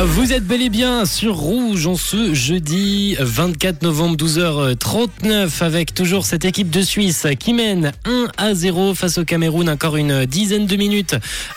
Vous 0.00 0.32
êtes 0.32 0.46
bel 0.46 0.62
et 0.62 0.68
bien 0.68 1.04
sur 1.06 1.34
Rouge 1.34 1.88
en 1.88 1.96
ce 1.96 2.32
jeudi 2.32 3.16
24 3.18 3.82
novembre 3.82 4.16
12h39 4.16 5.60
avec 5.60 5.92
toujours 5.92 6.24
cette 6.24 6.44
équipe 6.44 6.70
de 6.70 6.82
Suisse 6.82 7.26
qui 7.40 7.52
mène 7.52 7.90
1 8.04 8.28
à 8.36 8.54
0 8.54 8.94
face 8.94 9.18
au 9.18 9.24
Cameroun. 9.24 9.68
Encore 9.68 9.96
une 9.96 10.24
dizaine 10.24 10.66
de 10.66 10.76
minutes 10.76 11.16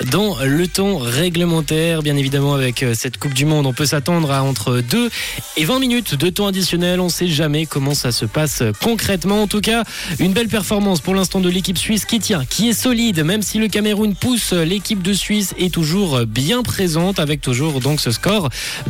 dans 0.09 0.37
le 0.43 0.67
temps 0.67 0.97
réglementaire. 0.97 2.01
Bien 2.01 2.15
évidemment 2.15 2.55
avec 2.55 2.83
cette 2.95 3.17
Coupe 3.17 3.35
du 3.35 3.45
Monde 3.45 3.67
on 3.67 3.73
peut 3.73 3.85
s'attendre 3.85 4.31
à 4.31 4.41
entre 4.41 4.81
2 4.89 5.11
et 5.57 5.63
20 5.63 5.77
minutes 5.77 6.15
de 6.15 6.29
temps 6.31 6.47
additionnel. 6.47 6.99
On 6.99 7.05
ne 7.05 7.09
sait 7.09 7.27
jamais 7.27 7.67
comment 7.67 7.93
ça 7.93 8.11
se 8.11 8.25
passe 8.25 8.63
concrètement. 8.81 9.43
En 9.43 9.47
tout 9.47 9.61
cas 9.61 9.83
une 10.17 10.33
belle 10.33 10.47
performance 10.47 10.99
pour 10.99 11.13
l'instant 11.13 11.41
de 11.41 11.49
l'équipe 11.49 11.77
suisse 11.77 12.05
qui 12.05 12.17
tient, 12.19 12.43
qui 12.45 12.69
est 12.69 12.73
solide 12.73 13.23
même 13.23 13.43
si 13.43 13.59
le 13.59 13.67
Cameroun 13.67 14.15
pousse 14.15 14.53
l'équipe 14.53 15.03
de 15.03 15.13
Suisse 15.13 15.53
est 15.59 15.71
toujours 15.71 16.25
bien 16.25 16.63
présente 16.63 17.19
avec 17.19 17.41
toujours 17.41 17.81
donc 17.81 18.01
ce 18.01 18.09
score 18.09 18.30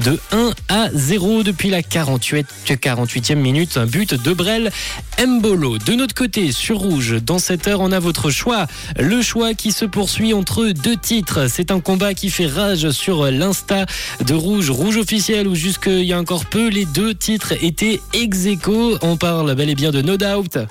de 0.03 0.19
1 0.31 0.51
à 0.69 0.89
0 0.93 1.43
depuis 1.43 1.69
la 1.69 1.81
48, 1.81 2.45
48e 2.67 3.35
minute. 3.35 3.77
Un 3.77 3.85
but 3.85 4.13
de 4.13 4.33
Brel 4.33 4.71
Mbolo. 5.19 5.77
De 5.79 5.93
notre 5.93 6.13
côté, 6.13 6.51
sur 6.51 6.77
Rouge, 6.77 7.15
dans 7.23 7.39
cette 7.39 7.67
heure, 7.67 7.81
on 7.81 7.91
a 7.91 7.99
votre 7.99 8.29
choix. 8.29 8.67
Le 8.99 9.21
choix 9.21 9.53
qui 9.53 9.71
se 9.71 9.85
poursuit 9.85 10.33
entre 10.33 10.67
deux 10.67 10.95
titres. 10.95 11.47
C'est 11.49 11.71
un 11.71 11.79
combat 11.79 12.13
qui 12.13 12.29
fait 12.29 12.47
rage 12.47 12.91
sur 12.91 13.25
l'Insta 13.31 13.85
de 14.23 14.33
Rouge. 14.33 14.69
Rouge 14.69 14.97
officiel 14.97 15.47
où 15.47 15.55
jusqu'il 15.55 16.03
y 16.03 16.13
a 16.13 16.19
encore 16.19 16.45
peu, 16.45 16.67
les 16.67 16.85
deux 16.85 17.15
titres 17.15 17.53
étaient 17.63 17.99
ex 18.13 18.45
aequo. 18.45 18.97
On 19.01 19.17
parle 19.17 19.55
bel 19.55 19.69
et 19.69 19.75
bien 19.75 19.91
de 19.91 20.01
No 20.01 20.17
Doubt. 20.17 20.67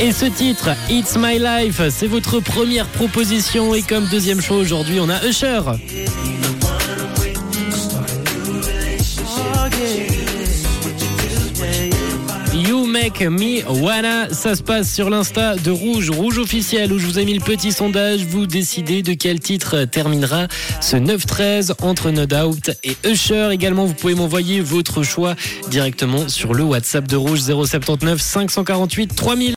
Et 0.00 0.12
ce 0.12 0.26
titre, 0.26 0.70
It's 0.90 1.16
My 1.16 1.38
Life, 1.38 1.80
c'est 1.90 2.08
votre 2.08 2.40
première 2.40 2.86
proposition. 2.86 3.74
Et 3.74 3.82
comme 3.82 4.06
deuxième 4.06 4.40
choix 4.40 4.56
aujourd'hui, 4.56 4.98
on 5.00 5.08
a 5.08 5.24
Usher. 5.24 5.60
You 12.54 12.86
Make 12.86 13.20
Me 13.20 13.62
Wanna, 13.68 14.32
ça 14.32 14.54
se 14.54 14.62
passe 14.62 14.92
sur 14.92 15.10
l'insta 15.10 15.56
de 15.56 15.70
Rouge, 15.70 16.10
Rouge 16.10 16.38
officiel, 16.38 16.92
où 16.92 16.98
je 16.98 17.06
vous 17.06 17.18
ai 17.18 17.24
mis 17.24 17.34
le 17.34 17.40
petit 17.40 17.72
sondage. 17.72 18.24
Vous 18.24 18.46
décidez 18.46 19.02
de 19.02 19.12
quel 19.12 19.40
titre 19.40 19.84
terminera 19.84 20.46
ce 20.80 20.96
9-13 20.96 21.74
entre 21.82 22.10
No 22.10 22.26
Doubt 22.26 22.70
et 22.84 22.96
Usher. 23.04 23.50
Également, 23.52 23.84
vous 23.84 23.94
pouvez 23.94 24.14
m'envoyer 24.14 24.60
votre 24.60 25.02
choix 25.02 25.34
directement 25.68 26.28
sur 26.28 26.54
le 26.54 26.62
WhatsApp 26.64 27.06
de 27.06 27.16
Rouge 27.16 27.40
079 27.40 28.20
548 28.20 29.14
3000. 29.14 29.52